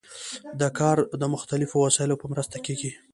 دا 0.61 0.69
کار 0.79 0.97
د 1.21 1.23
مختلفو 1.33 1.75
وسایلو 1.85 2.19
په 2.21 2.25
مرسته 2.31 2.57
کیږي. 2.65 2.91